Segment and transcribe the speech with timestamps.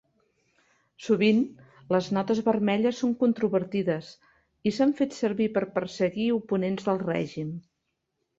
[1.07, 1.41] Sovint
[1.95, 4.09] les notes vermelles són controvertides
[4.71, 7.55] i s'han fet servir per perseguir oponents del règim.